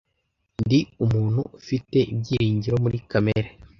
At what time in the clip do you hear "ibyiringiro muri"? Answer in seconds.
2.13-2.97